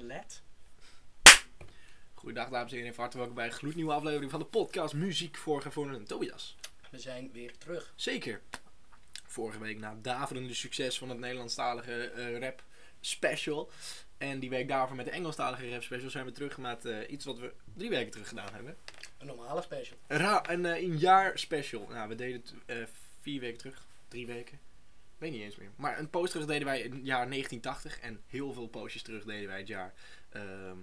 [0.00, 0.42] belet.
[2.14, 5.36] Goedendag dames en heren, van harte welkom bij een gloednieuwe aflevering van de podcast Muziek
[5.36, 6.56] voor Gevonden Tobias.
[6.90, 7.92] We zijn weer terug.
[7.96, 8.40] Zeker.
[9.26, 12.62] Vorige week na het daverende succes van het Nederlandstalige eh, rap
[13.00, 13.70] special.
[14.18, 17.24] En die week daarvoor met de Engelstalige rap special zijn we terug met eh, iets
[17.24, 18.76] wat we drie weken terug gedaan hebben.
[19.18, 19.96] Een normale special.
[20.06, 21.86] Een, ra- een, eh, een jaar special.
[21.88, 22.90] Nou, we deden het
[23.20, 23.86] vier weken terug.
[24.08, 24.58] Drie weken.
[25.20, 25.70] Weet niet eens meer.
[25.76, 28.00] Maar een post terug deden wij in het jaar 1980.
[28.00, 29.94] En heel veel postjes terug deden wij het jaar
[30.30, 30.76] ehm,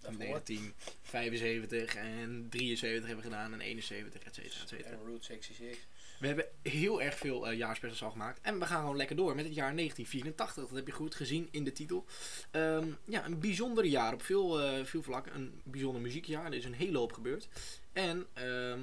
[0.00, 0.20] Daarvoor.
[0.20, 4.90] 1975 en 73 hebben we gedaan en 71, et cetera, et cetera.
[4.90, 5.86] En Route 66.
[6.18, 8.40] We hebben heel erg veel jaarspecials al gemaakt.
[8.42, 10.66] En we gaan gewoon lekker door met het jaar 1984.
[10.66, 12.04] Dat heb je goed gezien in de titel.
[12.50, 15.34] Ehm, ja, een bijzonder jaar op veel, eh, veel vlakken.
[15.34, 16.46] Een bijzonder muziekjaar.
[16.46, 17.48] Er is een hele hoop gebeurd.
[17.92, 18.80] En ehm,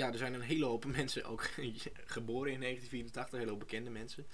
[0.00, 1.42] ja, er zijn een hele hoop mensen ook
[2.06, 3.32] geboren in 1984.
[3.32, 4.26] Een hele hoop bekende mensen.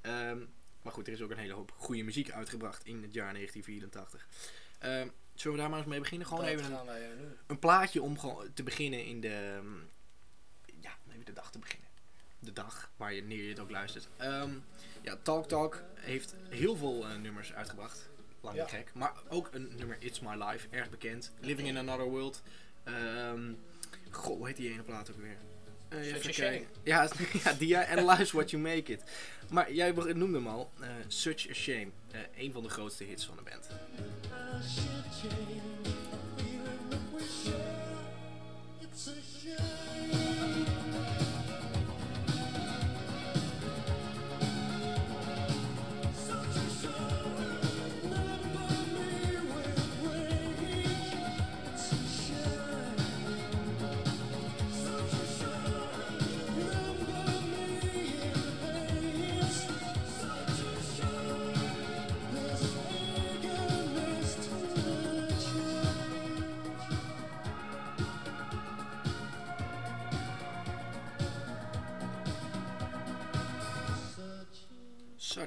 [0.00, 0.38] Ehm,
[0.82, 4.26] maar goed, er is ook een hele hoop goede muziek uitgebracht in het jaar 1984.
[4.78, 6.26] Ehm, zullen we daar maar eens mee beginnen?
[6.26, 9.58] Gewoon Dat even een gaan wij eh, een plaatje om gewoon te beginnen in de.
[9.62, 9.88] mm,
[10.80, 11.88] Ja, om even de dag te beginnen.
[12.38, 14.08] De dag waar je neer je het ook luistert.
[14.16, 14.50] Ehm,
[15.02, 18.08] ja, Talk Talk heeft heel veel eh, nummers uitgebracht.
[18.40, 18.76] Lang niet Ja.
[18.76, 18.90] gek.
[18.94, 21.32] Maar ook een nummer It's My Life, erg bekend.
[21.40, 22.42] Living in Another World.
[22.84, 23.52] Ehm
[24.10, 25.36] goh, hoe heet die ene plaat ook weer?
[25.88, 26.66] Eh, Such even a kijken.
[26.82, 27.08] Ja,
[27.44, 29.02] ja, die ja, Analyze What You Make It.
[29.50, 30.70] Maar jij noemde hem al.
[30.80, 31.88] eh, Such a Shame.
[32.10, 33.68] Eh, een van de grootste hits van de band.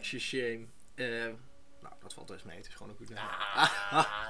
[0.10, 0.66] Such a Shame.
[0.96, 1.34] Eh,
[1.82, 2.58] nou, dat valt dus mee.
[2.58, 3.26] Het is gewoon een goed nummer.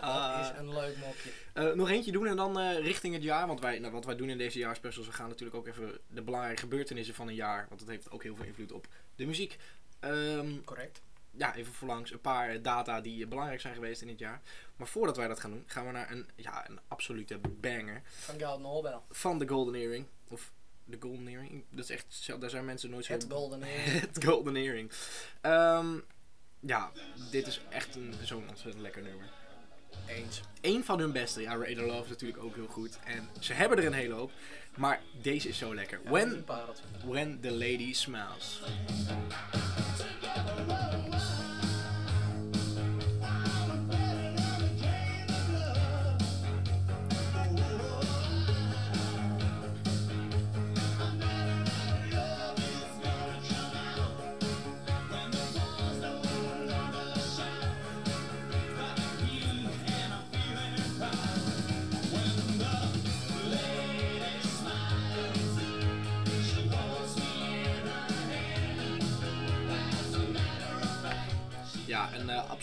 [0.02, 1.30] Ah, dat is een leuk mopje.
[1.54, 3.48] Eh, nog eentje doen en dan eh, richting het jaar.
[3.48, 6.22] Want wij, nou, wat wij doen in deze jaarspecials, we gaan natuurlijk ook even de
[6.22, 7.66] belangrijke gebeurtenissen van een jaar.
[7.68, 9.58] Want dat heeft ook heel veel invloed op de muziek.
[10.00, 11.02] Ehm, Correct.
[11.32, 14.42] ja, even voorlangs een paar data die eh, belangrijk zijn geweest in dit jaar.
[14.76, 18.40] Maar voordat wij dat gaan doen, gaan we naar een, ja, een absolute banger Van
[18.40, 19.04] Gouden Nobel.
[19.10, 20.06] van de Golden Earring.
[20.28, 20.52] Of
[20.90, 21.64] de Golden Earring.
[21.72, 23.14] Dat is echt, daar zijn mensen nooit zo...
[23.14, 24.00] Het Golden Earring.
[24.14, 24.92] Het Golden Earring.
[25.42, 25.98] Ehm,
[26.60, 26.92] ja,
[27.32, 29.30] dit is echt een, zo'n ontzettend lekker nummer.
[30.08, 30.42] Eens.
[30.62, 31.42] Eén van hun beste.
[31.42, 33.00] Ja, Radar Love is natuurlijk ook heel goed.
[33.06, 34.32] En ze hebben er een hele hoop.
[34.76, 36.00] Maar deze is zo lekker.
[36.04, 36.46] Ja, When,
[37.06, 38.62] when the Lady Smiles.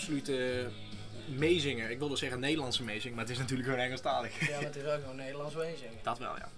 [0.07, 0.69] Absolute
[1.27, 1.91] meezinger.
[1.91, 4.49] Ik wilde zeggen Nederlandse meezinger, maar het is natuurlijk gewoon Engelstalig.
[4.49, 5.99] Ja, maar het is ook nog Nederlands weezingen.
[6.03, 6.49] Dat wel, ja.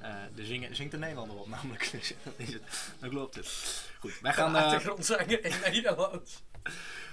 [0.00, 1.88] Eh de zingen, zingt de Nederlander op, namelijk.
[1.98, 2.62] Dus dat is het.
[3.00, 3.46] Klopt het.
[3.98, 6.42] Goed, wij gaan, Gaan eh, achtergrondzanger in Nederlands.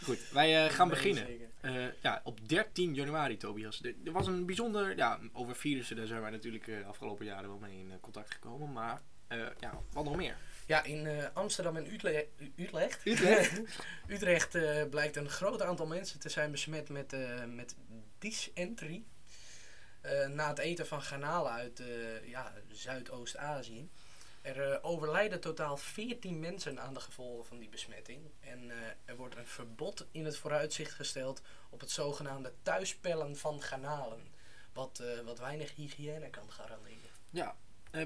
[0.03, 1.23] goed, wij eh, gaan beginnen.
[1.23, 1.51] Meezingen.
[1.61, 3.81] Eh, ja, op 13 januari, Tobias.
[3.83, 7.59] Er, was een bijzonder, ja, over virussen, daar zijn wij natuurlijk eh, afgelopen jaren wel
[7.59, 8.71] mee in eh, contact gekomen.
[8.71, 10.37] Maar, eh, ja, wat nog meer?
[10.67, 13.61] Ja, in eh, Amsterdam en Utle Utrecht, Utrecht?
[14.07, 17.75] Utrecht eh, blijkt een groot aantal mensen te zijn besmet met, eh met
[18.19, 19.07] dysenterie.
[20.29, 21.81] Na het eten van garnalen uit
[22.23, 23.89] ja, Zuidoost-Azië.
[24.41, 28.21] Er overlijden totaal 14 mensen aan de gevolgen van die besmetting.
[28.39, 28.71] En
[29.05, 34.21] er wordt een verbod in het vooruitzicht gesteld op het zogenaamde thuispellen van garnalen.
[34.73, 37.09] Wat, wat weinig hygiëne kan garanderen.
[37.29, 37.55] Ja,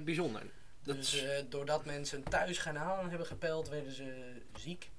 [0.01, 0.43] bijzonder.
[0.83, 4.89] Dat dus eh, doordat mensen thuis garnalen hebben gepeld, werden ze ziek.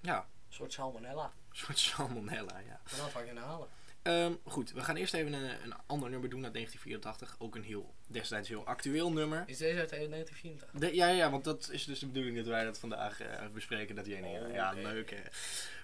[0.00, 1.24] ja, Een soort salmonella.
[1.24, 2.80] een soort salmonella, ja.
[2.84, 3.68] Vanaf van garnalen.
[4.02, 7.36] Ehm, goed, we gaan eerst even een, een ander nummer doen uit 1984.
[7.38, 9.42] Ook een heel, destijds heel actueel nummer.
[9.46, 10.80] Is deze uit 1984?
[10.80, 13.94] De- ja, ja, want dat is dus de bedoeling dat wij dat vandaag eh, bespreken.
[13.94, 15.20] Dat jij Oh, ja, leuk hè.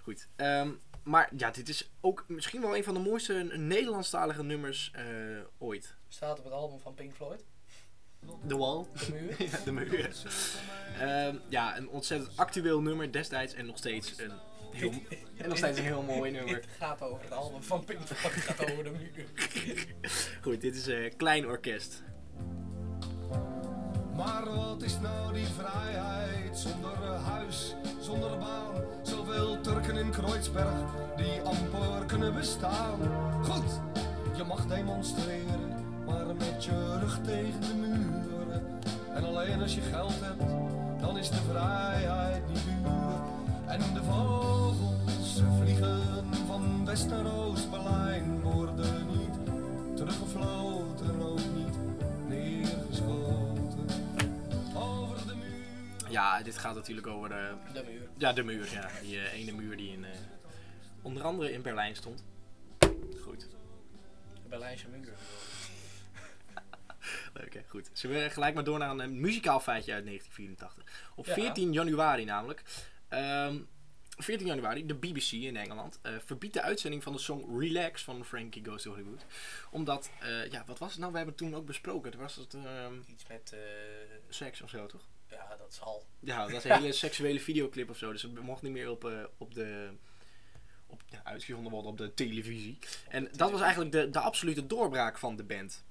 [0.03, 0.29] Goed.
[0.37, 0.71] ehm,
[1.03, 5.05] maar ja, dit is ook misschien wel een van de mooiste Nederlandstalige nummers eh,
[5.59, 5.95] ooit.
[6.09, 7.45] Staat op het album van Pink Floyd.
[8.47, 8.87] The Wall.
[8.93, 9.35] De muur.
[9.51, 10.11] ja, de muur.
[10.99, 14.33] Ehm, ja, een ontzettend actueel nummer destijds en nog steeds een
[14.73, 14.93] heel,
[15.37, 16.55] en nog steeds een heel mooi nummer.
[16.55, 19.27] Het gaat over het album van Pink Floyd, het gaat over de muur.
[20.43, 22.03] Goed, dit is een klein orkest.
[24.17, 28.85] Maar wat is nou die vrijheid zonder eh, huis, zonder baan?
[29.03, 32.99] Zoveel Turken in Kreuzberg die amper kunnen bestaan.
[33.45, 33.81] Goed,
[34.37, 38.79] je mag demonstreren, maar met je rug tegen de muren.
[39.15, 40.43] En alleen als je geld hebt,
[41.01, 42.89] dan is de vrijheid niet duur.
[43.67, 49.39] En de vogels vliegen van West naar Oost-Berlijn, worden niet
[49.97, 51.77] teruggefloten, ook niet
[52.29, 53.87] neergeschoten.
[54.77, 56.11] Over de muur.
[56.11, 58.09] Ja, dit gaat natuurlijk over de, De muur.
[58.17, 58.69] ja, de muur.
[58.73, 58.89] Ja.
[59.03, 60.11] Die eh, ene muur die in, eh,
[61.03, 62.25] onder andere in Berlijn stond.
[63.23, 63.41] Goed.
[64.43, 65.13] De Berlijnse muur.
[67.41, 67.91] Leuk hè, goed.
[67.93, 71.11] Zullen we gelijk maar door naar een, muzikaal feitje uit 1984.
[71.15, 71.33] Op Ja.
[71.35, 72.63] 14 januari namelijk.
[73.09, 73.59] ehm,
[74.17, 78.25] 14 januari, de BBC in Engeland eh, verbiedt de uitzending van de song Relax van
[78.25, 79.25] Frankie Goes to Hollywood.
[79.71, 81.11] Omdat, eh, ja, wat was het nou?
[81.13, 82.11] We hebben het toen ook besproken.
[82.11, 83.59] Het was het ehm, Iets met, eh,
[84.29, 85.09] seks of zo, toch?
[85.31, 86.07] ja, dat zal.
[86.21, 88.13] Ja, dat was een hele seksuele videoclip of zo.
[88.13, 89.91] Dus het mocht niet meer op, op de.
[90.87, 92.79] Op, ja, uitgezonden worden op de televisie.
[93.09, 95.85] En dat was eigenlijk de, de absolute doorbraak van de band.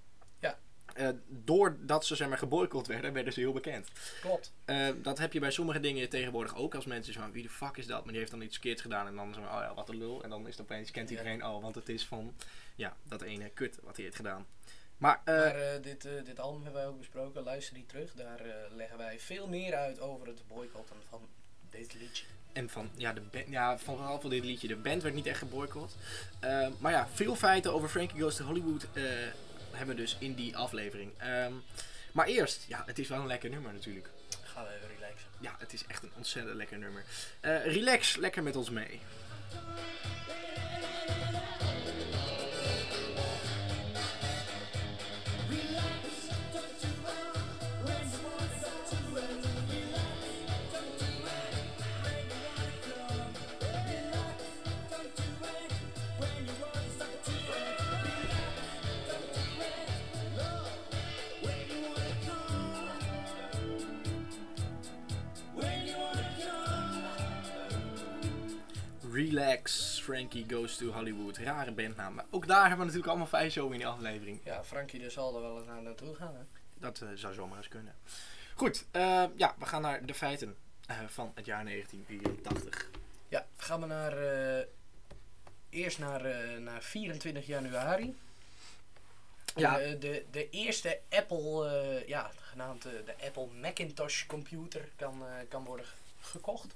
[0.94, 3.88] Eh, doordat ze zeg maar, geboycott werden, werden ze heel bekend.
[4.22, 4.54] Klopt.
[4.66, 6.76] Eh, dat heb je bij sommige dingen tegenwoordig ook.
[6.76, 8.00] Als mensen zo van, wie de fuck is dat?
[8.00, 9.08] Maar die heeft dan iets verkeerds gedaan.
[9.08, 10.24] En dan zo oh ja, wat een lul.
[10.24, 11.18] En dan is het opeens, kent Ja.
[11.18, 12.34] iedereen, oh, want het is van,
[12.76, 14.46] ja, dat ene kut wat hij heeft gedaan.
[14.98, 17.44] Maar, eh, Maar dit, dit album hebben wij ook besproken.
[17.44, 18.14] Luister die terug.
[18.14, 18.42] Daar
[18.76, 21.22] leggen wij veel meer uit over het boycotten van
[21.70, 22.26] dit liedje.
[22.54, 24.68] En van, ja, de band, ja, van vooral van dit liedje.
[24.68, 25.96] De band werd niet echt geboycott.
[26.80, 28.88] Maar ja, veel feiten over Frankie Goes to Hollywood
[29.80, 31.12] hebben we dus in die aflevering.
[31.18, 31.54] Ehm,
[32.12, 34.10] maar eerst, ja, het is wel een lekker nummer natuurlijk.
[34.44, 35.28] Gaan we even relaxen.
[35.40, 37.04] Ja, het is echt een ontzettend lekker nummer.
[37.40, 39.02] Eh, relax lekker met ons mee.
[69.40, 71.38] Relax, Frankie Goes to Hollywood.
[71.38, 72.14] Rare bandnaam.
[72.14, 74.40] Maar ook daar hebben we natuurlijk allemaal vijf zo in die aflevering.
[74.44, 76.36] Ja, Frankie dus zal er wel eens naar naartoe gaan.
[76.36, 76.42] Hè?
[76.74, 77.96] Dat eh, zou zomaar eens kunnen.
[78.56, 80.56] Goed, eh, ja, we gaan naar de feiten
[80.86, 82.90] eh, van het jaar 1984.
[83.28, 84.14] Ja, gaan we naar,
[85.70, 86.22] eerst naar,
[86.62, 88.16] naar 24 januari.
[89.56, 89.78] Ja.
[89.78, 95.86] De, de eerste Apple, ja, genaamd de Apple Macintosh computer kan, kan worden
[96.20, 96.76] gekocht.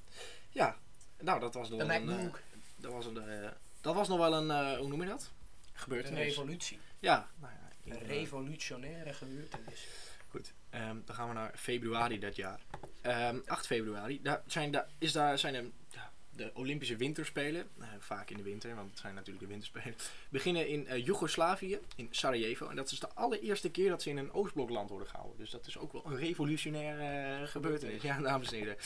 [0.50, 0.78] Ja,
[1.20, 1.88] nou dat was wel een...
[1.88, 2.40] MacBook.
[2.84, 3.50] Dat, was een eh,
[3.82, 5.32] dat was nog wel een, eh, hoe noem je dat?
[5.74, 6.20] Een Gebeurtenis.
[6.20, 6.80] revolutie.
[7.00, 7.92] Ja, nou ja.
[7.94, 9.88] Een revolutionaire gebeurtenis.
[10.30, 12.60] Goed, ehm, dan gaan we naar februari dat jaar.
[13.02, 17.88] Ehm 8 februari, daar zijn, daar, is daar, zijn er, ja, de Olympische Winterspelen, eh,
[18.00, 19.96] vaak in de winter, want het zijn natuurlijk de winterspelen,
[20.30, 22.68] beginnen in eh, Joegoslavië, in Sarajevo.
[22.68, 25.38] En dat is de allereerste keer dat ze in een Oostblokland worden gehouden.
[25.38, 28.02] Dus dat is ook wel een revolutionaire eh, gebeurtenis.
[28.02, 28.78] Ja, dames en heren.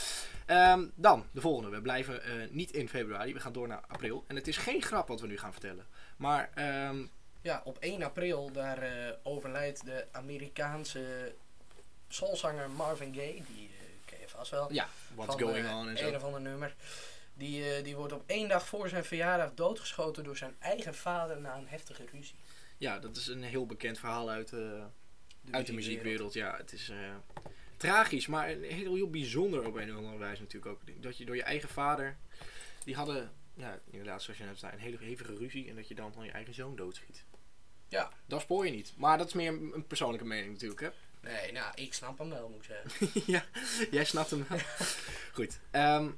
[0.45, 1.69] Ehm, dan, de volgende.
[1.69, 2.21] We blijven
[2.51, 4.23] niet in februari, we gaan door naar april.
[4.27, 5.87] En het is geen grap wat we nu gaan vertellen.
[6.17, 7.05] Maar, ehm,
[7.41, 11.33] Ja, op 1 april daar overlijdt de Amerikaanse
[12.07, 13.43] soulzanger Marvin Gaye.
[13.47, 13.69] Die
[14.05, 14.73] ken je vast wel.
[14.73, 16.75] ja, what's van, going eh, on en Een of ander nummer.
[17.37, 21.41] Die, eh, die wordt op één dag voor zijn verjaardag doodgeschoten door zijn eigen vader
[21.41, 22.35] na een heftige ruzie.
[22.77, 24.53] Ja, dat is een heel bekend verhaal uit...
[24.53, 24.59] eh,
[25.41, 26.33] De uit de muziekwereld.
[26.33, 26.97] Ja, het is eh,
[27.77, 31.01] tragisch, maar heel, heel bijzonder op een of andere wijze natuurlijk ook.
[31.01, 32.17] Dat je door je eigen vader,
[32.83, 35.95] die hadden, ja, inderdaad, zoals je net zei, een hele hevige ruzie en dat je
[35.95, 37.23] dan van je eigen zoon doodschiet.
[37.87, 38.11] Ja.
[38.25, 38.93] Dat spoor je niet.
[38.97, 40.89] Maar dat is meer een, een persoonlijke mening natuurlijk, hè?
[41.21, 43.21] Nee, nou, ik snap hem wel, moet ik zeggen.
[43.33, 43.45] ja,
[43.91, 44.57] jij snapt hem wel.
[45.33, 46.09] Goed, ehm,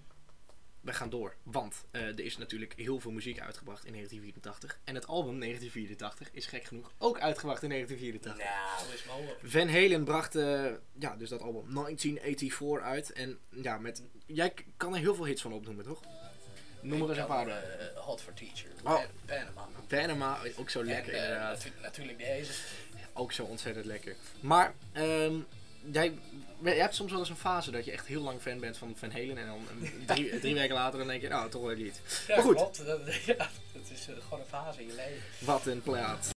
[0.82, 1.36] we gaan door.
[1.44, 4.80] Want eh, er is natuurlijk heel veel muziek uitgebracht in 1984.
[4.84, 8.46] En het album 1984 is gek genoeg ook uitgebracht in 1984.
[8.82, 9.40] Nou, is mogelijk.
[9.44, 10.66] Van Halen bracht eh,
[11.00, 13.12] ja, dus dat album 1984 uit.
[13.14, 16.02] En ja, met, jij kan er heel veel hits van opnoemen, toch?
[16.82, 17.48] Noem er eens een paar.
[17.48, 17.54] Uh,
[17.96, 18.70] Hot for Teacher.
[18.84, 18.84] Oh.
[18.84, 19.68] Pan- Panama.
[19.88, 21.58] Panama, ook zo lekker en, eh, inderdaad.
[21.66, 22.52] natu- natuurlijk deze.
[23.14, 24.16] Ook zo ontzettend lekker.
[24.40, 25.34] Maar ehm,
[25.92, 26.20] jij,
[26.64, 28.94] jij hebt soms wel eens een fase dat je echt heel lang fan bent van
[28.98, 29.38] Van Halen.
[29.38, 32.02] En dan een drie, drie weken later dan denk je, nou, toch wel niet.
[32.28, 32.56] Ja, Maar goed.
[32.56, 32.86] klopt.
[32.86, 35.22] Dat, ja, dat is eh, gewoon een fase in je leven.
[35.40, 36.30] Wat een plaat.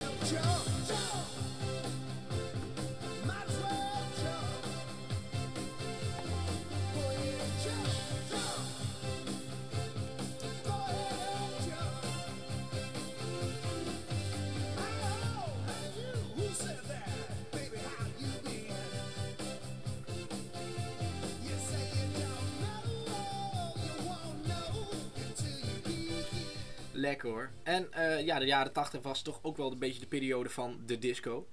[28.32, 31.46] Ja, de jaren 80 was toch ook wel een beetje de periode van de disco.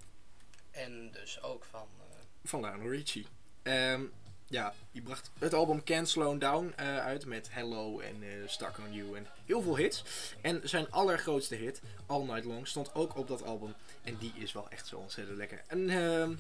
[0.72, 1.88] En dus ook van...
[2.00, 3.28] eh, Van Lionel Richie.
[3.64, 4.02] Ehm,
[4.48, 8.78] ja, die bracht het album Can't Slow Down eh, uit met Hello en eh, Stuck
[8.78, 10.04] on You en heel veel hits.
[10.42, 13.74] En zijn allergrootste hit, All Night Long, stond ook op dat album.
[14.04, 15.62] En die is wel echt zo ontzettend lekker.
[15.68, 16.32] Een, ehm,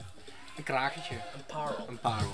[0.57, 1.87] een krakertje, een parel.
[1.87, 2.29] een parel.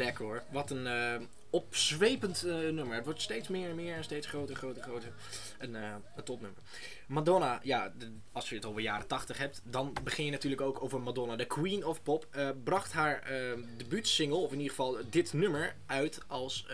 [0.00, 0.42] Lekker hoor.
[0.50, 2.94] Wat een eh, opzwepend eh, nummer.
[2.94, 5.12] Het wordt steeds meer en meer en steeds groter, groter, groter.
[5.58, 6.62] Een, eh, een topnummer.
[7.06, 7.92] Madonna, ja,
[8.32, 11.36] als je het over jaren 80 hebt, dan begin je natuurlijk ook over Madonna.
[11.36, 12.26] De Queen of Pop
[12.64, 13.30] bracht haar
[13.76, 16.66] debuutsingle, of in ieder geval dit nummer, uit als...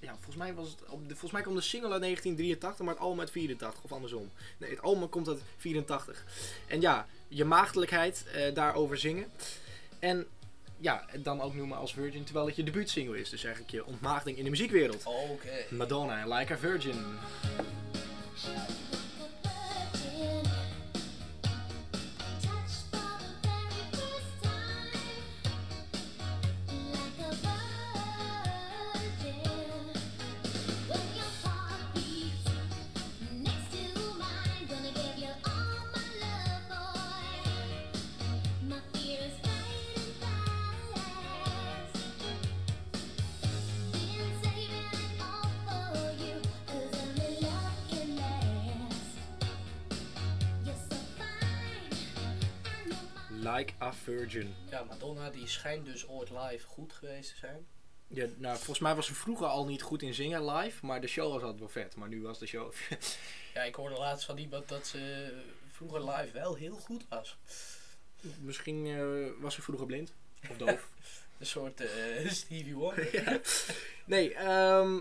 [0.00, 2.94] ja, volgens mij, was het, op de, volgens mij kwam de single uit 1983, maar
[2.94, 4.30] het album uit 84 of andersom.
[4.58, 6.24] Nee, het album komt uit 84.
[6.68, 9.26] En ja, je maagdelijkheid eh, daarover zingen.
[9.98, 10.26] En
[10.82, 13.30] ja, dan ook noemen als Virgin, terwijl het je debuutsingle is.
[13.30, 15.04] Dus eigenlijk je ontmaagding in de muziekwereld.
[15.04, 15.74] Oké.
[15.74, 17.04] Madonna en Like a Virgin.
[53.42, 54.54] Like a Virgin.
[54.70, 57.66] Ja, Madonna die schijnt dus ooit live goed geweest te zijn.
[58.06, 61.06] Ja, nou, volgens mij was ze vroeger al niet goed in zingen live, maar de
[61.06, 61.96] show was altijd wel vet.
[61.96, 62.72] Maar nu was de show...
[63.54, 65.32] Ja, ik hoorde laatst van iemand dat ze
[65.70, 67.36] vroeger live wel heel goed was.
[68.38, 70.12] Misschien eh, was ze vroeger blind.
[70.50, 70.88] Of doof.
[71.38, 73.08] Een soort eh, Stevie Wonder.
[73.24, 73.40] Ja.
[74.04, 75.00] Nee, ehm,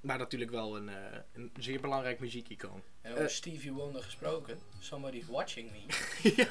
[0.00, 0.94] maar natuurlijk wel een, eh,
[1.32, 2.82] een zeer belangrijk muziekicoon.
[3.02, 3.30] En over Eh.
[3.30, 4.58] Stevie Wonder gesproken.
[4.80, 5.78] Somebody's watching me.
[6.36, 6.46] ja,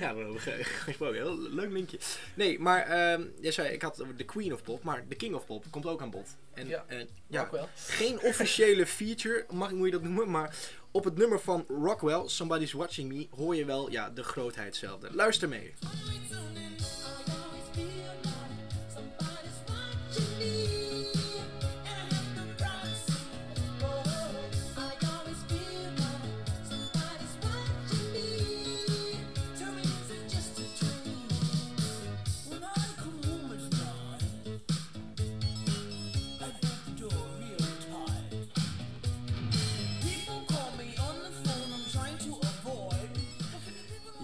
[0.00, 1.14] ja we hebben ge- gesproken.
[1.16, 1.98] Heel leuk linkje.
[2.34, 5.46] Nee, maar ehm jij zei, ik had de Queen of Pop, maar de King of
[5.46, 6.36] Pop komt ook aan bod.
[6.54, 6.84] En Ja.
[6.88, 7.68] eh, Ook wel.
[7.76, 10.56] geen officiële feature, mag, moet je dat noemen, maar
[10.90, 15.00] op het nummer van Rockwell, Somebody's Watching Me, hoor je wel ja, de grootheid zelf.
[15.10, 15.74] Luister mee.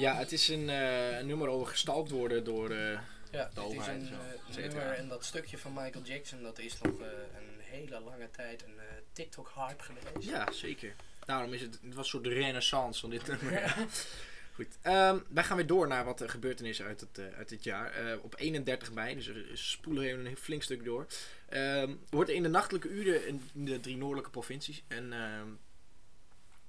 [0.05, 2.71] Ja, het is een eh, een nummer over gestalkt worden door...
[2.71, 2.99] eh,
[3.31, 4.09] Ja, De het is een
[4.51, 4.67] cetera.
[4.67, 8.79] nummer en dat stukje van Michael Jackson, dat is nog een hele lange tijd een
[8.79, 10.29] eh, TikTok hype geweest.
[10.29, 10.95] ja, zeker.
[11.25, 13.75] Daarom is het, het was een soort renaissance van dit nummer.
[14.55, 18.19] Goed, ehm, wij gaan weer door naar wat er gebeurtenissen uit het, uit dit jaar.
[18.23, 21.07] Op 31 mei, dus we spoelen even een flink stuk door,
[21.49, 25.49] ehm, wordt in de nachtelijke uren in de drie noordelijke provincies en, ehm,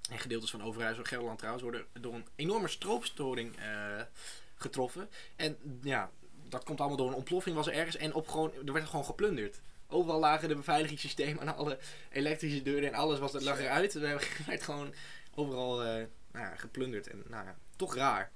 [0.09, 4.01] en gedeeltes van Overijssel en Gelderland trouwens worden door een enorme stroopstoring eh,
[4.55, 5.09] getroffen.
[5.35, 6.11] En ja,
[6.49, 9.05] dat komt allemaal door een ontploffing was er ergens en op gewoon, er werd gewoon
[9.05, 9.61] geplunderd.
[9.87, 11.79] Overal lagen de beveiligingssystemen aan alle
[12.11, 13.93] elektrische deuren en alles was, dat lag eruit.
[13.93, 14.01] Er
[14.47, 14.93] werd gewoon
[15.35, 17.07] overal eh, nou ja, geplunderd.
[17.07, 18.31] En nou ja, toch raar.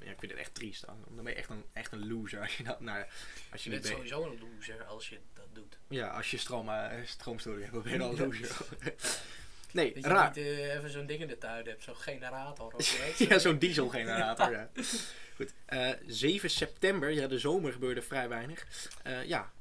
[0.00, 0.86] Ja, ik vind het echt triest.
[0.86, 3.04] Dan, dan ben je echt een, echt een loser als je, dat, nou,
[3.52, 5.78] als je bent sowieso een loser als je dat doet.
[5.88, 8.66] Ja, als je stroom, eh, stroomstoring hebt, dan ben je dan een loser.
[9.72, 10.26] Nee, Dat je raar.
[10.28, 13.26] niet eh, even zo'n ding in de tuin hebt, zo'n generator of je.
[13.28, 14.50] ja, zo'n dieselgenerator.
[14.58, 14.70] ja.
[15.36, 15.52] Goed.
[15.66, 18.66] eh, 7 september, ja, de zomer gebeurde vrij weinig.
[19.02, 19.52] Eh, ja,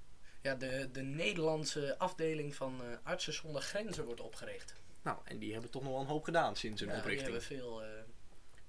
[0.41, 4.73] Ja, de, de Nederlandse afdeling van Artsen zonder Grenzen wordt opgericht.
[5.01, 7.31] nou, en die hebben toch nog wel een hoop gedaan sinds hun Ja, die oprichting.
[7.31, 7.83] hebben veel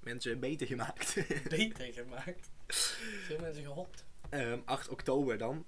[0.01, 1.15] Mensen beter gemaakt.
[1.49, 2.51] beter gemaakt.
[3.27, 4.05] Veel mensen gehopt.
[4.31, 5.67] Ehm, 8 oktober dan.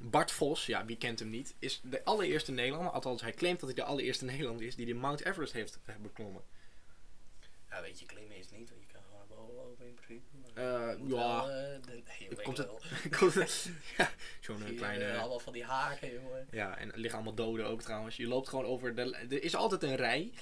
[0.00, 3.68] Bart Vos, ja, wie kent hem niet, is de allereerste Nederlander, althans hij claimt dat
[3.68, 6.42] hij de allereerste Nederlander is, die de Mount Everest heeft eh, beklommen.
[7.70, 10.24] Ja, weet je, klimmen is niet, want je kan gewoon boven lopen in principe.
[10.54, 11.40] Eh, ja.
[11.48, 12.80] eh, weet komt het- wel.
[13.18, 14.10] Komt het- ja,
[14.40, 15.04] zo'n je, kleine...
[15.04, 16.48] eh, allemaal van die haken, jongen.
[16.50, 18.16] Ja, en er liggen allemaal doden ook trouwens.
[18.16, 19.02] Je loopt gewoon over de...
[19.30, 20.32] Er is altijd een rij.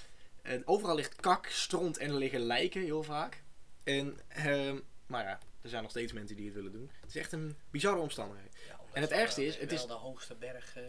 [0.42, 3.42] En overal ligt kak, stront en er liggen lijken heel vaak.
[3.84, 6.90] En, ehm, maar ja, er zijn nog steeds mensen die het willen doen.
[7.00, 8.56] Het is echt een bizarre omstandigheid.
[8.68, 10.82] Ja, En het je ergste is, het wel is- de hoogste berg eh,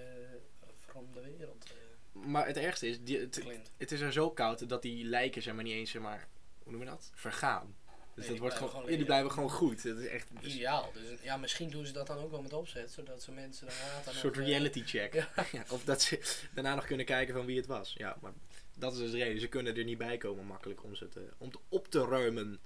[0.88, 3.20] van de wereld eh, Maar het ergste is, die,
[3.78, 6.28] het, is er zo koud dat die lijken zeg maar niet eens, zeg maar,
[6.64, 7.12] hoe noemen we dat?
[7.14, 7.76] Vergaan.
[7.86, 9.84] Dus Nee, dat die wordt gewoon, gewoon ja, die blijven gewoon goed.
[9.84, 10.92] Het is echt een Ideaal.
[10.94, 14.02] Dus ja, misschien doen ze dat dan ook wel met opzet, zodat ze mensen daarna
[14.06, 15.14] dan soort eh, reality check.
[15.14, 15.28] Ja.
[15.52, 17.94] Ja, of dat ze daarna nog kunnen kijken van wie het was.
[17.98, 18.32] Ja, maar
[18.76, 19.42] dat is dus de reden.
[19.42, 22.60] Ze kunnen er niet bij komen makkelijk om ze te, om te, op te ruimen.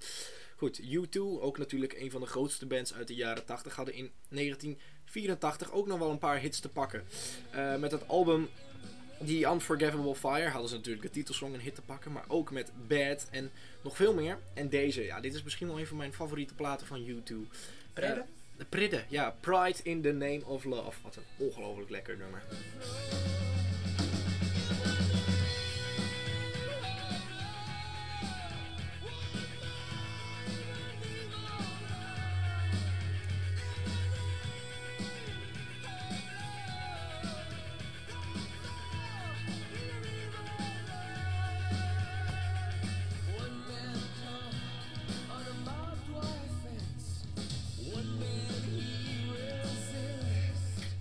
[0.56, 4.10] Goed, U2, ook natuurlijk een van de grootste bands uit de jaren 80, hadden in
[4.28, 7.04] 1984 ook nog wel een paar hits te pakken.
[7.50, 8.48] Eh, met het album
[9.26, 12.72] The Unforgivable Fire hadden ze natuurlijk de titelsong een hit te pakken, maar ook met
[12.88, 13.50] Bad en
[13.82, 14.38] nog veel meer.
[14.54, 17.34] En deze, ja, dit is misschien wel een van mijn favoriete platen van U2.
[17.92, 18.20] Pridde?
[18.20, 18.26] Eh,
[18.56, 19.36] de Pridde, ja.
[19.40, 20.98] Pride in the Name of Love.
[21.02, 22.42] Wat een ongelooflijk lekker nummer.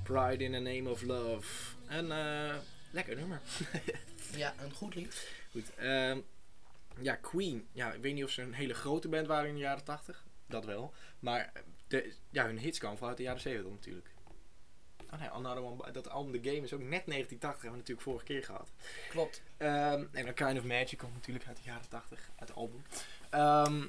[0.10, 1.75] Pride in the Name of Love.
[1.88, 2.56] Een eh,
[2.92, 3.42] lekker nummer.
[4.36, 5.30] Ja, een goed lied.
[5.51, 5.75] Goed.
[5.75, 6.20] ehm,
[7.01, 7.68] ja, Queen.
[7.72, 10.25] Ja, ik weet niet of ze een hele grote band waren in de jaren 80.
[10.48, 10.94] Dat wel.
[11.20, 11.51] Maar
[11.88, 14.10] de, ja, hun hits kwamen vanuit de jaren 70 natuurlijk.
[15.13, 17.62] Oh nee, Another One, dat album The Game is ook net 1980.
[17.62, 18.72] Hebben we natuurlijk vorige keer gehad.
[19.10, 19.42] Klopt.
[19.58, 22.84] Ehm, en dan Kind of Magic komt natuurlijk uit de jaren 80, uit het album.
[23.29, 23.81] Ehm,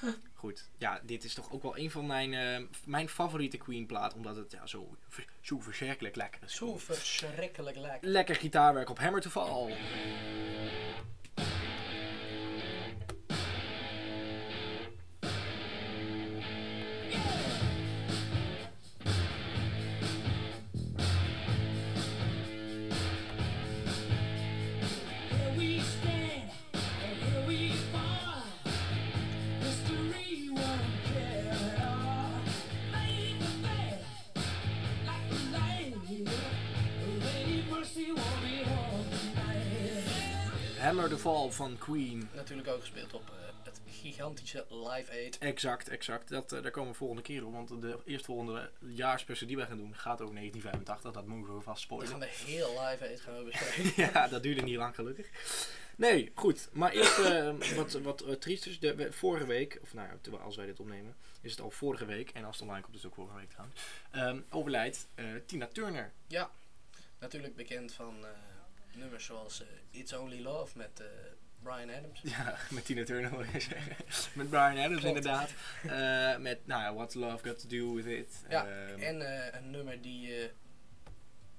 [0.34, 4.14] goed, ja, dit is toch ook wel een van mijn, eh, mijn favoriete Queen plaat,
[4.14, 4.96] omdat het ja, zo,
[5.40, 6.54] zo verschrikkelijk lekker is.
[6.54, 8.10] Zo verschrikkelijk lekker.
[8.10, 9.76] Lekker gitaarwerk op Hammer to Fall.
[40.98, 42.28] Hammer to Fall van Queen.
[42.34, 43.34] Natuurlijk ook gespeeld op eh,
[43.64, 45.38] het gigantische Live Aid.
[45.38, 46.28] Exact, exact.
[46.28, 49.76] Dat, eh, daar komen we volgende keer op, want de eerstvolgende jaarspecial die wij gaan
[49.76, 51.12] doen gaat over 1985.
[51.12, 52.20] Dat mogen we vast We gaan spoilen.
[52.20, 53.92] de heel Live Aid gaan we bespreken.
[54.12, 55.28] ja, dat duurde niet lang gelukkig.
[55.96, 56.68] Nee, goed.
[56.72, 58.78] Maar eerst eh, wat, wat eh, triesters.
[58.80, 62.04] De, we- vorige week, of nou ja, als wij dit opnemen, is het al vorige
[62.04, 62.30] week.
[62.30, 63.80] En als het online komt, is het ook vorige week trouwens.
[64.10, 65.06] ehm, overlijdt
[65.46, 66.12] Tina Turner.
[66.26, 66.50] Ja,
[67.18, 68.14] natuurlijk bekend van
[68.98, 69.66] nummers zoals eh,
[70.00, 71.06] It's Only Love met eh,
[71.62, 72.20] Brian Adams.
[72.22, 73.96] Ja, met Tina Turner wil je zeggen.
[74.32, 75.16] met Brian Adams Klopt.
[75.16, 75.50] inderdaad.
[75.82, 78.44] Eh, met, nou ja, What's Love Got To Do With It.
[78.48, 79.20] Ja, Ehm, en
[79.56, 80.50] een nummer die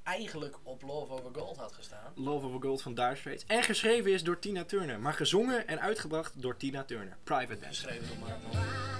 [0.04, 2.12] eigenlijk op Love Over Gold had gestaan.
[2.15, 3.43] Love Over Gold van Dire Straits.
[3.47, 4.99] En geschreven is door Tina Turner.
[4.99, 7.17] Maar gezongen en uitgebracht door Tina Turner.
[7.23, 7.88] Private Dancer.
[7.89, 8.98] Geschreven door Mark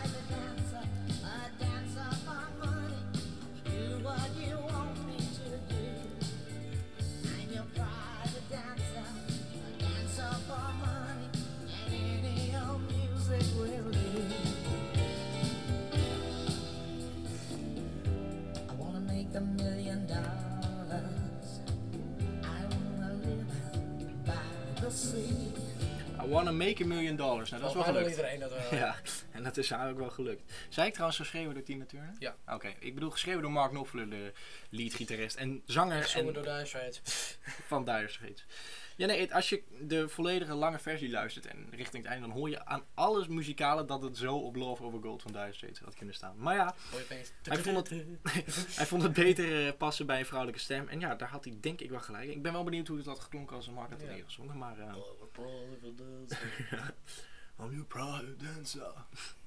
[26.30, 27.50] Wanna Make a Million Dollars.
[27.50, 28.10] Nou, dat is wel gelukt.
[28.10, 28.80] iedereen dat wel.
[28.80, 28.96] Ja,
[29.32, 30.52] en dat is haar ook wel gelukt.
[30.70, 32.16] Zij ik trouwens geschreven door Tina Turner?
[32.20, 32.36] Ja.
[32.48, 34.34] Oké, ik bedoel geschreven door Mark Knopfler, de
[34.70, 37.02] leadgitarist en zanger Gezongen en door Dire Straits.
[37.68, 38.46] van Dire Straits.
[39.00, 42.36] Ja, nee, het- als je de volledige lange versie luistert en richting het einde, dan
[42.38, 45.80] hoor je aan alles muzikale dat het zo op Love Over Gold van Dire Straits
[45.80, 46.34] had kunnen staan.
[46.38, 46.76] Maar ja.
[47.44, 47.90] Hij vond
[48.76, 50.88] hij vond het beter eh, passen bij een vrouwelijke stem.
[50.88, 52.30] En ja, daar had hij denk ik wel gelijk.
[52.30, 54.24] Ik ben wel benieuwd hoe het had geklonken als een Mark had Ja.
[54.26, 54.58] gezongen.
[54.58, 54.76] Maar
[55.96, 56.54] dancer.
[57.62, 58.92] I'm your private dancer.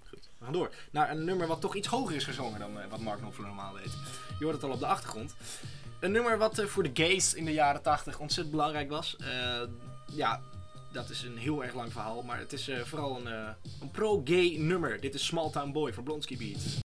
[0.09, 0.75] Goed, we gaan door.
[0.91, 3.75] Naar een nummer wat toch iets hoger is gezongen dan eh, wat Mark Knopfler normaal
[3.75, 3.93] weet.
[4.39, 5.35] Je hoort het al op de achtergrond.
[6.03, 9.17] Een nummer wat eh, voor de gays in de jaren 80 ontzettend belangrijk was.
[9.21, 9.61] Eh,
[10.07, 10.41] ja,
[10.93, 12.23] dat is een heel erg lang verhaal.
[12.23, 13.27] Maar het is eh, vooral een,
[13.81, 15.01] een pro-gay nummer.
[15.01, 16.81] Dit is Small Town Boy van Blonsky Beats.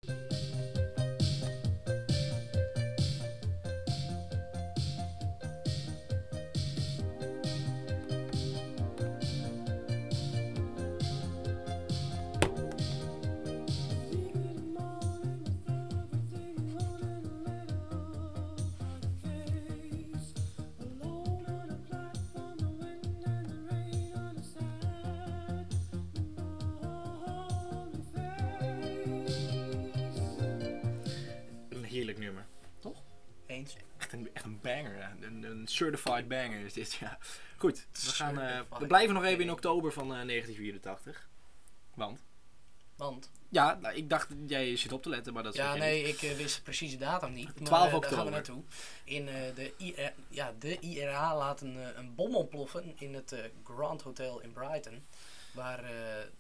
[34.74, 35.12] Banger.
[35.22, 37.18] Een, een certified banger is dit, ja.
[37.58, 41.28] Goed, we, gaan, eh, we blijven nog even in oktober van eh, 1984.
[41.94, 42.24] Want,
[42.96, 46.04] Want, ja, nou, ik dacht, jij zit op te letten, maar dat is ja nee,
[46.04, 47.46] ik eh, wist precies de datum niet.
[47.60, 48.26] Maar, 12 eh, Daar gaan oktober.
[48.26, 48.64] we naartoe.
[49.04, 53.32] In eh, de, IR, ja, de IRA laat een, eh, een bom ontploffen in het
[53.32, 55.06] eh, Grand Hotel in Brighton.
[55.54, 55.92] Waar eh,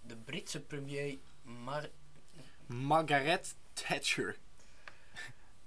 [0.02, 1.90] de Britse premier Mar
[2.66, 4.38] Margaret Thatcher.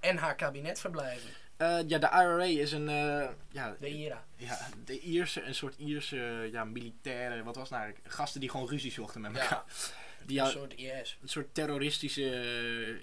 [0.00, 1.30] en haar kabinet verblijven.
[1.60, 4.24] Eh, ja, de IRA is een, eh, ja, De IRA.
[4.36, 8.14] ja, de Ierse, een soort Ierse, ja, militaire, wat was het nou eigenlijk?
[8.14, 9.40] Gasten die gewoon ruzie zochten met Ja.
[9.40, 9.64] elkaar.
[10.26, 11.18] Die Een had- soort IS.
[11.22, 12.30] een soort terroristische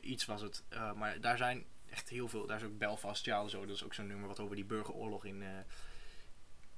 [0.02, 0.64] eh, iets was het.
[0.96, 2.46] Maar daar zijn echt heel veel.
[2.48, 3.66] Daar is ook Belfast, ja, zo.
[3.66, 5.44] Dat is ook zo'n nummer wat over die burgeroorlog in,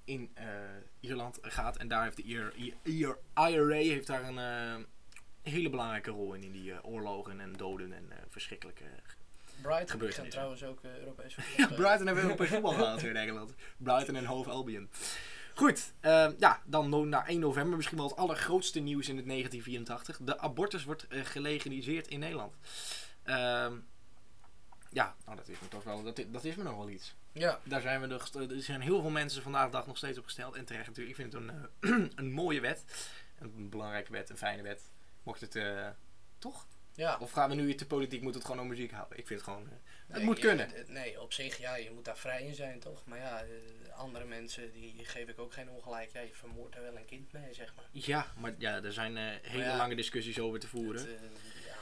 [0.03, 0.33] in
[0.99, 1.77] Ierland gaat.
[1.77, 4.85] En daar heeft de IR, IR, IRA heeft daar een
[5.41, 6.43] hele belangrijke rol in.
[6.43, 8.83] In die oorlogen en doden en verschrikkelijke.
[9.61, 11.75] Brighton Gebeurt niks, trouwens ook eh, Europees voetbal Ja.
[11.75, 13.53] Brighton hebben Europees voetbal gehaald in Engeland.
[13.77, 14.89] Brighton en Hove Albion.
[15.53, 20.17] Goed, eh, ja, dan naar 1 november misschien wel het allergrootste nieuws in het 1984.
[20.21, 22.55] De abortus wordt eh, gelegaliseerd in Nederland.
[23.23, 23.73] Ehm,
[24.89, 27.15] ja, nou dat is me toch wel, dat, is me nog wel iets.
[27.31, 30.17] Ja, Daar zijn we nog, er zijn heel veel mensen vandaag de dag nog steeds
[30.17, 30.55] op gesteld.
[30.55, 31.41] En terecht natuurlijk, ik vind het
[31.79, 32.83] een, een mooie wet.
[33.39, 34.81] Een belangrijke wet, een fijne wet.
[35.23, 35.59] Mocht het,
[36.37, 36.65] toch?
[36.99, 37.17] Ja.
[37.19, 39.17] Of gaan we nu te politiek, moet het gewoon om muziek houden?
[39.17, 39.73] Ik vind het gewoon, eh,
[40.07, 40.67] het Nee, moet kunnen.
[40.69, 43.05] d- Nee, op zich, ja, je moet daar vrij in zijn, toch?
[43.05, 46.09] Maar ja, eh, andere mensen, die geef ik ook geen ongelijk.
[46.13, 47.85] Ja, je vermoordt er wel een kind mee, zeg maar.
[47.91, 51.01] Ja, maar ja, er zijn eh, hele ja, lange discussies over te voeren.
[51.01, 51.75] Het, eh, ja,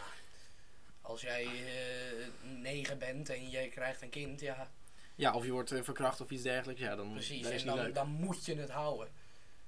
[1.02, 2.28] als jij eh,
[2.60, 4.72] negen bent en jij krijgt een kind, ja,
[5.16, 6.82] Ja, of je wordt eh, verkracht of iets dergelijks.
[6.82, 7.50] Ja, dan precies.
[7.50, 9.08] En dan, dan moet je het houden.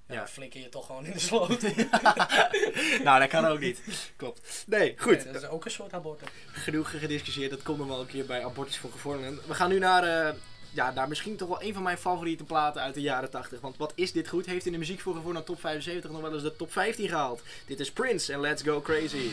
[0.10, 1.62] Ja, dan flikker je toch gewoon in de sloot.
[3.04, 3.82] nou, dat kan ook niet.
[4.15, 4.63] Klopt.
[4.67, 5.24] Nee, goed.
[5.24, 6.28] Nee, dat is ook een soort abortus.
[6.52, 7.50] Genoeg gediscussieerd.
[7.50, 9.39] Dat komt nog wel een keer bij Abortus voor Gevorderen.
[9.48, 10.34] We gaan nu naar, eh,
[10.72, 13.62] ja, naar misschien toch wel een van mijn favoriete platen uit de jaren 80.
[13.62, 14.45] Want wat is dit goed?
[14.45, 17.41] Heeft in de muziek voor Gevorderen top 75 nog wel eens de top 15 gehaald.
[17.65, 19.30] Dit is Prince en Let's Go Crazy.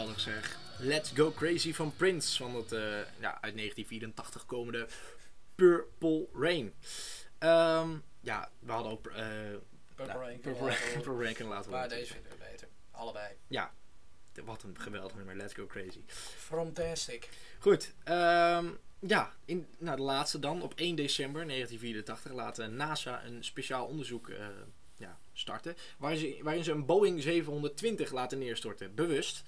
[0.00, 0.58] Geweldig zeg.
[0.78, 2.36] Let's Go Crazy van Prince.
[2.36, 2.80] Van het eh,
[3.20, 4.88] ja, uit 1984 komende
[5.54, 6.74] Purple Rain.
[7.38, 9.06] Ehm, ja, we hadden ook...
[9.06, 9.26] eh
[9.94, 10.40] Purple nou, Rain.
[10.40, 11.98] Purple Rain, Purple Rain kunnen laten Maar horen.
[11.98, 12.68] deze vind ik beter.
[12.90, 13.36] Allebei.
[14.44, 15.36] Wat een geweldig nummer.
[15.36, 16.02] Let's Go Crazy.
[16.36, 17.28] Fantastic.
[17.58, 18.68] Goed, ehm,
[19.00, 20.62] ja, in, nou, de laatste dan.
[20.62, 24.46] Op 1 december 1984 laat NASA een speciaal onderzoek eh,
[24.96, 25.76] ja, starten.
[25.98, 28.94] Waarin ze, waarin ze een Boeing 720 laten neerstorten.
[28.94, 29.42] Bewust.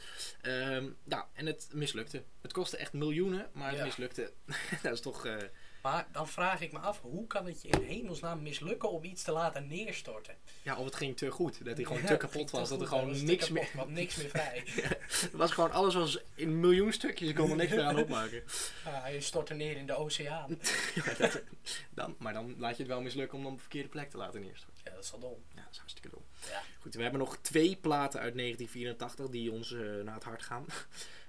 [1.04, 2.22] Ja, en het mislukte.
[2.40, 3.84] Het kostte echt miljoenen, maar het Ja.
[3.84, 4.32] mislukte.
[4.82, 5.26] dat is toch...
[5.26, 5.36] eh,
[5.82, 9.22] Maar dan vraag ik me af, hoe kan het je in hemelsnaam mislukken om iets
[9.22, 10.34] te laten neerstorten?
[10.62, 11.64] ja, of het ging te goed.
[11.64, 12.68] Dat hij gewoon Ja, te kapot te was.
[12.68, 13.86] Dat er gewoon was niks kapot, meer...
[13.88, 14.62] niks meer vrij.
[14.64, 17.28] Het was gewoon alles was in miljoen stukjes.
[17.28, 18.42] Ik kon er niks meer aan opmaken.
[18.84, 20.58] Ja, hij stortte neer in de oceaan.
[20.94, 21.42] Ja, dat-
[21.90, 24.16] dan, maar dan laat je het wel mislukken om dan op de verkeerde plek te
[24.16, 24.80] laten neerstorten.
[24.84, 25.42] Ja, dat is wel dom.
[25.54, 26.22] Ja, dat is hartstikke dom.
[26.50, 26.62] Ja.
[26.80, 30.64] Goed, we hebben nog twee platen uit 1984 die ons eh, naar het hart gaan.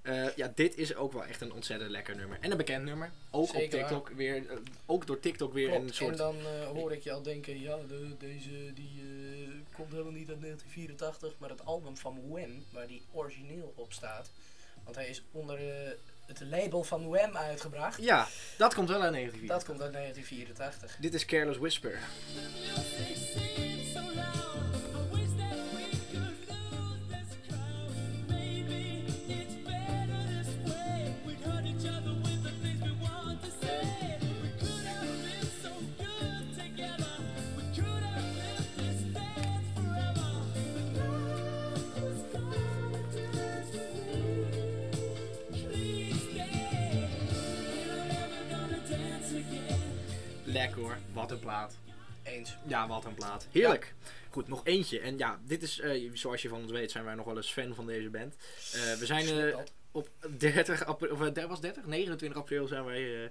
[0.04, 2.38] Eh, ja, dit is ook wel echt een ontzettend lekker nummer.
[2.42, 3.12] En een bekend nummer.
[3.32, 4.50] Ook op TikTok weer.
[4.50, 5.84] eh, ook door TikTok weer Klopt.
[5.84, 6.12] een soort.
[6.12, 6.36] En dan
[6.74, 11.34] hoor ik je al denken, ja, de, deze die eh, komt helemaal niet uit 1984,
[11.38, 14.30] maar het album van Wham, waar die origineel op staat.
[14.84, 15.60] Want hij is onder
[16.26, 18.02] het label van Wham uitgebracht.
[18.02, 19.48] Ja, dat komt wel uit 1984.
[19.48, 20.98] Dat komt uit 1984.
[21.02, 22.00] Dit is Careless Whisper.
[51.34, 51.78] Een plaat.
[52.24, 52.58] Eens.
[52.68, 53.48] Ja, wat een plaat.
[53.52, 53.94] Heerlijk.
[54.30, 55.00] Goed, nog eentje.
[55.00, 57.52] En ja, dit is, eh, zoals je van ons weet, zijn wij nog wel eens
[57.52, 58.36] fan van deze band.
[58.74, 59.72] Eh, we zijn eh, dat.
[59.92, 61.86] op 30 april, of eh, was 30?
[61.86, 63.30] 29 april zijn wij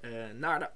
[0.00, 0.68] eh, naar de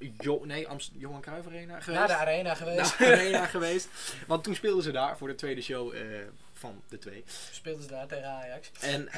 [0.00, 1.98] eh, jo nee, Amst Johan Cruijff Arena geweest.
[1.98, 2.98] Naar de arena geweest.
[2.98, 3.88] Naar de arena geweest.
[4.26, 6.02] Want toen speelden ze daar voor de tweede show eh,
[6.52, 7.24] van de twee.
[7.50, 8.70] Speelden ze daar tegen Ajax.
[8.80, 9.08] En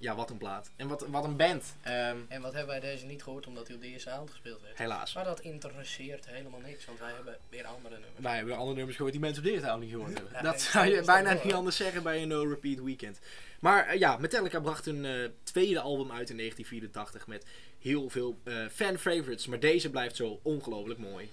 [0.00, 0.70] ja, wat een plaat.
[0.76, 1.74] En wat, wat een band.
[1.82, 4.62] Ehm, En wat hebben wij deze niet gehoord omdat hij op de eerste avond gespeeld
[4.62, 4.78] werd?
[4.78, 5.14] helaas.
[5.14, 8.20] Maar dat interesseert helemaal niks, want wij hebben weer andere nummers.
[8.20, 10.32] Wij hebben andere nummers gehoord die mensen op de eerste avond niet gehoord hebben.
[10.32, 13.18] Ja, dat zou je bijna niet anders zeggen bij een No Repeat Weekend.
[13.60, 17.44] Maar eh, ja, Metallica bracht hun eh, tweede album uit in 1984 met
[17.78, 19.46] heel veel eh, fan favorites.
[19.46, 21.30] Maar deze blijft zo ongelooflijk mooi.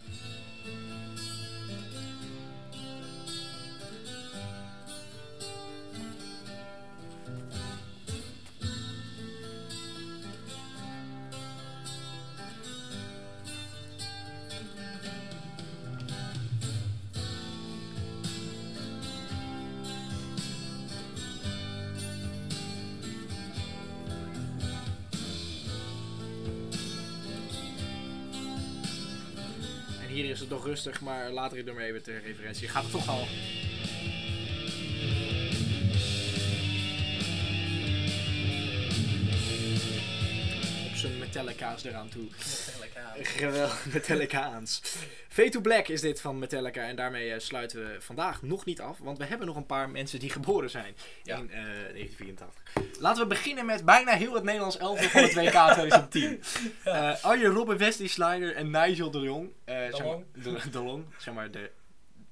[31.02, 32.67] Maar later in de even ter referentie.
[32.67, 33.28] Gaat het toch al.
[41.43, 42.23] Metallica's eraan toe.
[42.23, 43.13] Metallica.
[43.21, 44.82] Geweldig, Metallicaans.
[45.30, 46.82] Fade to Black is dit van Metallica.
[46.88, 48.97] En daarmee eh, sluiten we vandaag nog niet af.
[48.97, 51.38] Want we hebben nog een paar mensen die geboren zijn Ja.
[51.38, 53.00] in eh, 1984.
[53.00, 56.41] Laten we beginnen met bijna heel het Nederlands elftal van het WK 2010.
[56.84, 59.50] Eh Arjen Robben, Wesley Slider en Nigel de Jong.
[59.65, 61.06] eh, zeg maar- de, de Long.
[61.17, 61.71] Zeg maar de,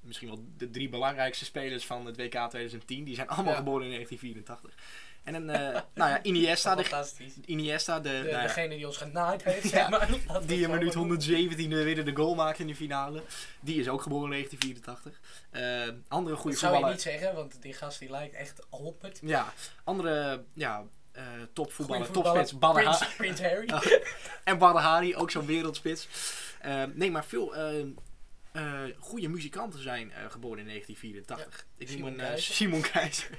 [0.02, 3.04] misschien wel de drie belangrijkste spelers van het WK 2010.
[3.04, 3.58] Die zijn allemaal Ja.
[3.58, 4.74] geboren in 1984.
[5.26, 7.04] En een, eh, nou ja, Iniesta, de.
[7.46, 10.10] Iniesta, de, De, nou degene die ons genaaid heeft, Ja, zeg maar.
[10.28, 13.22] Laten die in minuut maar 117 weer de goal maakte in de finale.
[13.60, 15.20] Die is ook geboren in 1984.
[15.50, 16.90] Eh, andere goede Dat zou je voetballer.
[16.90, 19.20] niet zeggen, want die gast die lijkt echt 100.
[19.22, 22.98] Ja, andere ja, eh topvoetballer, voetballer, topspits.
[22.98, 24.02] Prins, Prins Harry.
[24.44, 26.08] En Badr Hari, ook zo'n wereldspits.
[26.94, 27.54] Nee, maar veel
[29.00, 31.66] goede muzikanten zijn geboren in 1984.
[31.78, 32.40] Ik noem een.
[32.42, 33.30] Simon Keizer.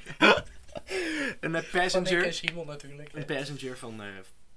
[1.41, 2.25] een eh, Van passenger.
[2.25, 3.13] en Simon natuurlijk.
[3.13, 4.09] Een passenger van, eh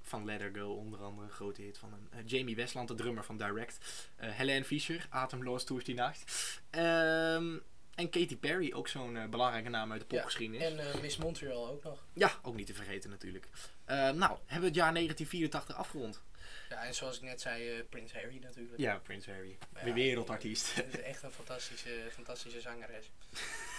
[0.01, 2.95] van Let Her Go, onder andere een grote hit van een, eh, Jamie Westland, de
[2.95, 3.77] drummer van Direct.
[4.15, 6.59] Eh Helene Fischer, Atemloos Tours die Nacht.
[6.69, 7.57] Ehm,
[7.95, 10.63] en Katy Perry, ook zo'n belangrijke naam uit de Ja, popgeschiedenis.
[10.63, 12.03] En eh, Miss Montreal ook nog.
[12.13, 13.47] Ja, ook niet te vergeten natuurlijk.
[13.85, 14.13] Nou,
[14.45, 16.21] hebben we het jaar 1984 afgerond.
[16.69, 18.77] Ja, en zoals ik net zei, eh Prins Harry natuurlijk.
[18.79, 19.57] Ja, Prince Harry.
[19.75, 20.75] Ja, Weer wereldartiest.
[20.75, 23.11] Dat is echt een fantastische, fantastische zangeres.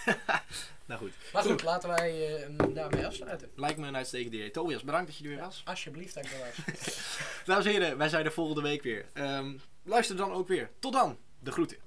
[0.85, 1.11] nou goed.
[1.33, 1.63] Maar goed, Goed.
[1.63, 3.51] laten wij eh, hem daarmee afsluiten.
[3.55, 4.51] Lijkt me een uitstekend idee.
[4.51, 5.61] Tobias, bedankt dat je er weer was.
[5.65, 6.97] Alsjeblieft, ik er was.
[7.45, 9.05] Dames en heren, wij zijn er volgende week weer.
[9.13, 10.69] Ehm, luister dan ook weer.
[10.79, 11.17] Tot dan.
[11.39, 11.77] De groeten.